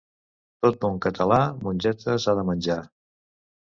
[0.65, 1.39] Tot bon català
[1.69, 2.83] mongetes ha de menjar.